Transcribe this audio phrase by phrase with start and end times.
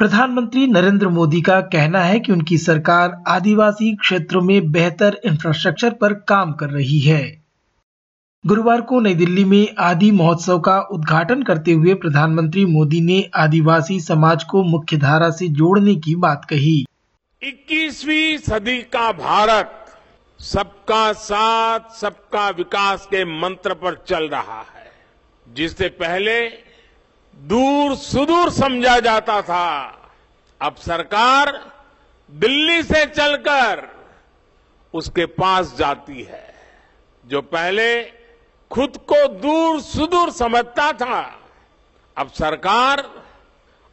[0.00, 6.12] प्रधानमंत्री नरेंद्र मोदी का कहना है कि उनकी सरकार आदिवासी क्षेत्रों में बेहतर इंफ्रास्ट्रक्चर पर
[6.12, 7.44] काम कर रही है।
[8.46, 14.00] गुरुवार को नई दिल्ली में आदि महोत्सव का उद्घाटन करते हुए प्रधानमंत्री मोदी ने आदिवासी
[14.00, 16.86] समाज को मुख्य धारा से जोड़ने की बात कही।
[17.42, 19.86] 21वीं सदी का भारत
[20.38, 24.92] सबका साथ, सबका विकास के मंत्र पर चल रहा है।
[25.52, 26.69] जिससे पहले
[27.34, 29.68] दूर सुदूर समझा जाता था।
[30.60, 31.52] अब सरकार
[32.30, 33.88] दिल्ली से चलकर
[34.94, 36.54] उसके पास जाती है,
[37.24, 38.02] जो पहले
[38.70, 41.20] खुद को दूर सुदूर समझता था,
[42.16, 43.04] अब सरकार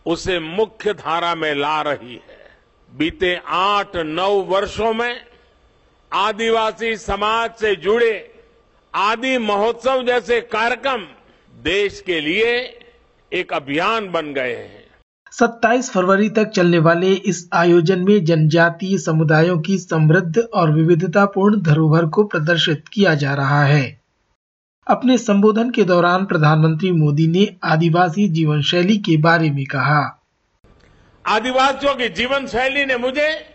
[0.06, 2.46] उसे मुख्य धारा में ला रही है।
[2.90, 5.26] बीते आठ नौ वर्षों में
[6.12, 8.14] आदिवासी समाज से जुड़े
[8.94, 11.08] आदि महोत्सव जैसे कार्यक्रम
[11.54, 12.54] देश के लिए
[13.34, 14.84] एक अभियान बन गए हैं।
[15.32, 22.06] 27 फरवरी तक चलने वाले इस आयोजन में जनजातीय समुदायों की समृद्ध और विविधतापूर्ण धरोहर
[22.06, 24.02] को प्रदर्शित किया जा रहा है।
[24.88, 30.24] अपने संबोधन के दौरान प्रधानमंत्री मोदी ने आदिवासी जीवन शैली के बारे में कहा।
[31.26, 33.46] आदिवासियों की जीवन शैली ने मुझे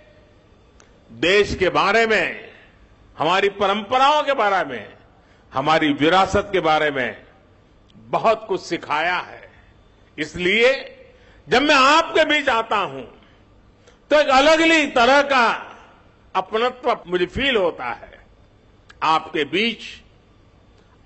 [1.12, 2.40] देश के बारे में
[3.18, 4.86] हमारी परंपराओं के बारे में
[5.52, 7.16] हमारी विरासत के बारे में
[7.96, 9.41] बहुत कुछ सिखाया है।
[10.18, 10.72] इसलिए
[11.48, 13.02] जब मैं आपके बीच आता हूँ
[14.10, 15.44] तो एक अलग ही तरह का
[16.34, 18.10] अपनत्व मुझे फील होता है।
[19.02, 19.78] आपके बीच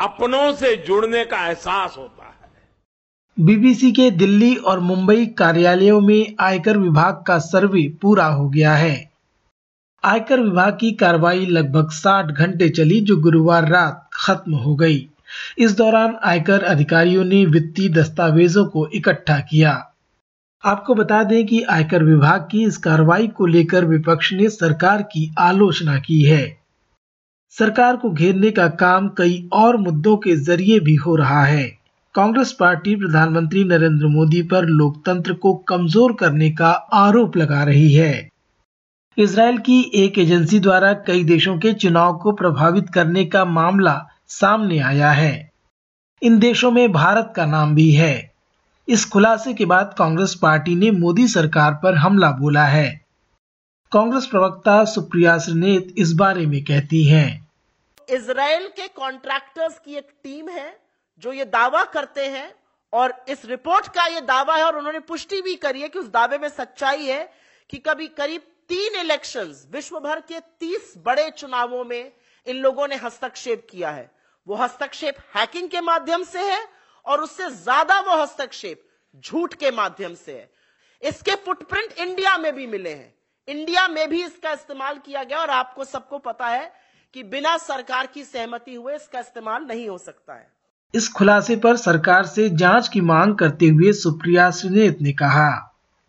[0.01, 6.77] अपनों से जुड़ने का एहसास होता है। बीबीसी के दिल्ली और मुंबई कार्यालयों में आयकर
[6.77, 9.11] विभाग का सर्वे पूरा हो गया है।
[10.05, 15.09] आयकर विभाग की कार्रवाई लगभग 60 घंटे चली, जो गुरुवार रात खत्म हो गई।
[15.59, 19.93] इस दौरान आयकर अधिकारियों ने वित्तीय दस्तावेजों को इकट्ठा किया।
[20.65, 25.35] आपको बता दें कि आयकर विभाग की इस कार्रवाई को लेकर विपक्ष ने सरकार की
[25.39, 26.59] आलोचना की है।
[27.51, 31.79] सरकार को घेरने का काम कई और मुद्दों के ज़रिए भी हो रहा है।
[32.15, 38.29] कांग्रेस पार्टी प्रधानमंत्री नरेंद्र मोदी पर लोकतंत्र को कमज़ोर करने का आरोप लगा रही है।
[39.19, 44.79] इसराइल की एक एजेंसी द्वारा कई देशों के चुनाव को प्रभावित करने का मामला सामने
[44.79, 45.53] आया है।
[46.23, 48.35] इन देशों में भारत का नाम भी है।
[48.89, 53.07] इस खुलासे के बाद कांग्रेस पार्टी ने मोदी सरकार पर हमला बोला है।
[53.93, 57.51] कांग्रेस प्रवक्ता सुप्रिया श्रीनेत इस बारे में कहती हैं।
[58.11, 60.81] इसराइल के कॉन्ट्रैक्टर्स की एक टीम है,
[61.19, 62.55] जो ये दावा करते हैं,
[62.93, 66.09] और इस रिपोर्ट का ये दावा है, और उन्होंने पुष्टि भी करी है कि उस
[66.09, 67.33] दावे में सच्चाई है
[67.71, 72.13] कि कभी करीब तीन इलेक्शंस विश्व भर के तीस बड़े चुनावों में
[72.47, 74.11] इन लोगों ने हस्तक्षेप किया है।
[74.47, 76.65] वो हस्तक्षेप हैकिंग के माध्यम से है
[77.07, 78.83] और उससे ज़्यादा वो हस्तक्षेप
[79.25, 80.51] झूठ के माध्यम से है।
[81.03, 83.15] इसके फुटप्रिंट इंडिया में भी मिले हैं।
[83.49, 86.73] इंडिया में भी इसका इस्तेमाल किया गया और आपको सबको पता है
[87.15, 90.49] कि बिना सरकार की सहमति हुए इसका इस्तेमाल नहीं हो सकता है।
[90.95, 95.51] इस खुलासे पर सरकार से जाँच की मांग करते हुए सुप्रिया सुनेत ने कहा।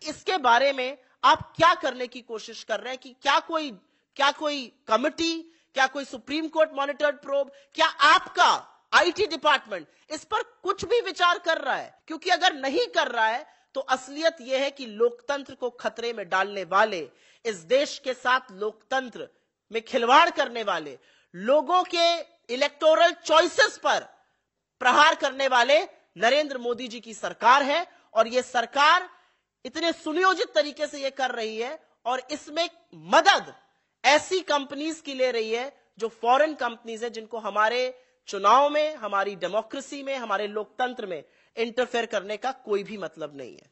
[0.02, 3.70] इसके बारे में आप क्या करने की कोशिश कर रहे हैं कि क्या कोई
[4.16, 5.32] क्या कोई कमिटी
[5.74, 8.50] क्या कोई सुप्रीम कोर्ट मॉनिटर्ड प्रोब, क्या आपका
[8.92, 11.94] आईटी डिपार्टमेंट इस पर कुछ भी विचार कर रहा है?
[12.06, 16.28] क्योंकि अगर नहीं कर रहा है तो असलियत यह है कि लोकतंत्र को खतरे में
[16.28, 17.08] डालने वाले,
[17.44, 19.28] इस देश के साथ लोकतंत्र
[19.70, 20.98] में खिलवाड़ करने वाले,
[21.34, 24.08] लोगों के इलेक्टोरल चॉइसेस पर
[24.80, 25.78] प्रहार करने वाले
[26.16, 29.08] नरेंद्र मोदी जी की सरकार है, और यह सरकार
[29.64, 33.52] इतने सुनियोजित तरीके से यह कर रही है, और इसमें मदद
[34.08, 37.94] ऐसी कंपनीज़ की ले रही है जो फॉरेन कंपनीज़ है जिनको हमारे
[38.28, 41.22] चुनाव में, हमारी डेमोक्रेसी में, हमारे लोकतंत्र में
[41.56, 43.70] इंटरफेयर करने का कोई भी मतलब नहीं है।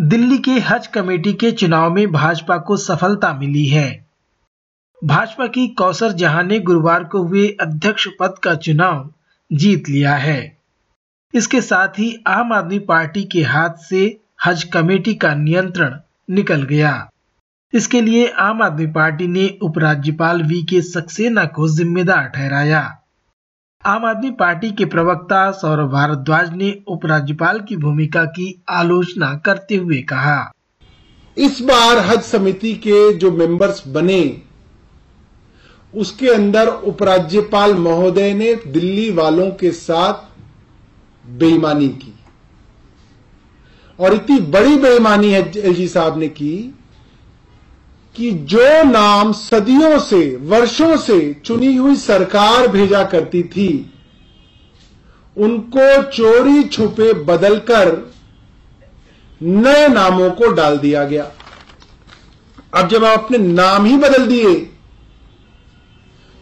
[0.00, 4.06] दिल्ली के हज कमेटी के चुनाव में भाजपा को सफलता मिली है।
[5.04, 9.14] भाजपा की कौसर जहाँ ने गुरुवार को हुए अध्यक्ष पद का चुनाव
[9.52, 10.58] जीत लिया है।
[11.34, 17.10] इसके साथ ही आम आदमी पार्टी के हाथ से हज कमेटी का नियंत्रण निकल गया।
[17.76, 22.80] इसके लिए आम आदमी पार्टी ने उपराज्यपाल वी के सक्सेना को जिम्मेदार ठहराया।
[23.86, 30.00] आम आदमी पार्टी के प्रवक्ता सौरभ भारद्वाज ने उपराज्यपाल की भूमिका की आलोचना करते हुए
[30.02, 30.52] कहा।
[31.36, 34.42] इस बार हज समिति के जो मेंबर्स बने,
[35.94, 40.24] उसके अंदर उपराज्यपाल महोदय ने दिल्ली वालों के साथ
[41.24, 42.14] बेईमानी की।
[43.98, 46.74] और इतनी बड़ी बेईमानी है एलजी साहब ने की
[48.16, 53.70] कि जो नाम सदियों से, वर्षों से चुनी हुई सरकार भेजा करती थी,
[55.36, 57.90] उनको चोरी छुपे बदलकर
[59.40, 61.30] नए नामों को डाल दिया गया।
[62.74, 64.54] अब जब आप अपने नाम ही बदल दिए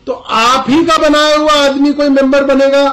[0.06, 2.84] तो आप ही का बनाया हुआ आदमी कोई मेंबर बनेगा,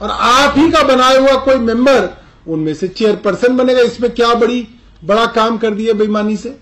[0.00, 2.08] और आप ही का बनाया हुआ कोई मेंबर,
[2.46, 4.66] उनमें से चेयरपर्सन बनेगा। इसमें क्या बड़ी,
[5.04, 6.56] बड़ा काम कर दिया बेईमानी से?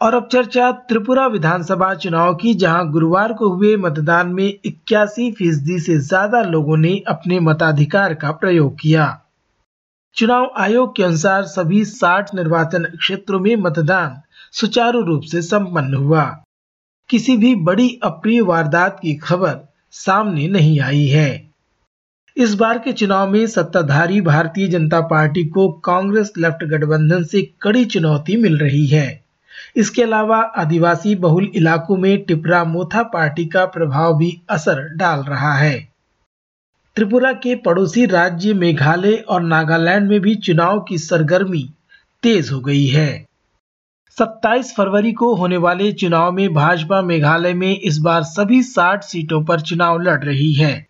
[0.00, 5.78] और अब चर्चा त्रिपुरा विधानसभा चुनाव की, जहाँ गुरुवार को हुए मतदान में इक्यासी फ़ीसदी
[5.78, 9.20] से ज़्यादा लोगों ने अपने मताधिकार का प्रयोग किया।
[10.16, 14.20] चुनाव आयोग के अनुसार सभी 60 निर्वाचन क्षेत्रों में मतदान
[14.52, 16.24] सुचारू रूप से संपन्न हुआ।
[17.08, 19.58] किसी भी बड़ी अप्रिय वारदात की खबर
[19.90, 21.50] सामने नहीं आई है।
[22.36, 27.84] इस बार के चुनाव में सत्ताधारी भारतीय जनता पार्टी को कांग्रेस लेफ़्ट गठबंधन से कड़ी
[27.84, 29.29] चुनौती मिल रही है।
[29.76, 35.54] इसके अलावा आदिवासी बहुल इलाकों में टिपरा मोथा पार्टी का प्रभाव भी असर डाल रहा
[35.54, 35.88] है।
[36.96, 41.70] त्रिपुरा के पड़ोसी राज्य मेघालय और नागालैंड में भी चुनाव की सरगर्मी
[42.22, 43.26] तेज हो गई है।
[44.18, 49.44] 27 फरवरी को होने वाले चुनाव में भाजपा मेघालय में इस बार सभी 60 सीटों
[49.44, 50.86] पर चुनाव लड़ रही है।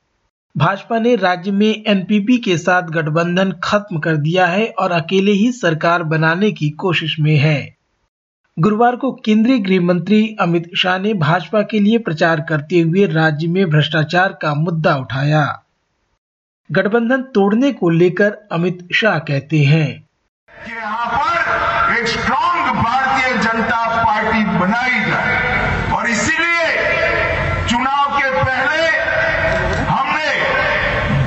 [0.57, 5.53] भाजपा ने राज्य में एनपीपी के साथ गठबंधन खत्म कर दिया है और अकेले ही
[5.53, 7.80] सरकार बनाने की कोशिश में है।
[8.61, 13.47] गुरुवार को केंद्रीय गृह मंत्री अमित शाह ने भाजपा के लिए प्रचार करते हुए राज्य
[13.49, 15.45] में भ्रष्टाचार का मुद्दा उठाया।
[16.71, 19.87] गठबंधन तोड़ने को लेकर अमित शाह कहते हैं
[21.99, 26.69] एक स्ट्रांग भारतीय जनता पार्टी बनाई जाए और इसीलिए
[27.71, 28.87] चुनाव के पहले
[29.91, 30.31] हमने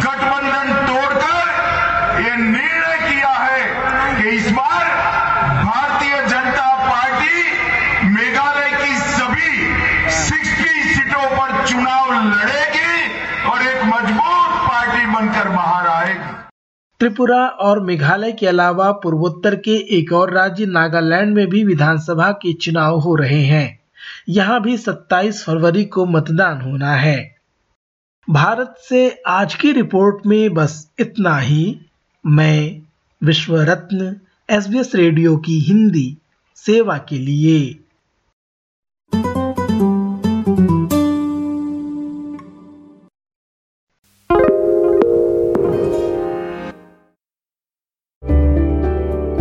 [0.05, 4.85] गठबंधन तोड़कर ये निर्णय किया है कि इस बार
[5.65, 9.51] भारतीय जनता पार्टी मेघालय की सभी
[10.19, 12.95] 60 सीटों पर चुनाव लड़ेगी
[13.51, 16.31] और एक मज़बूत पार्टी बनकर बाहर आएगी
[17.03, 22.53] त्रिपुरा और मेघालय के अलावा पूर्वोत्तर के एक और राज्य नागालैंड में भी विधानसभा के
[22.53, 23.79] चुनाव हो रहे हैं।
[24.29, 27.35] यहाँ भी 27 फरवरी को मतदान होना है।
[28.29, 31.79] भारत से आज की रिपोर्ट में बस इतना ही।
[32.25, 32.81] मैं
[33.23, 34.19] विश्व रत्न
[34.49, 36.17] एसबीएस रेडियो की हिंदी,
[36.55, 37.82] सेवा के लिए।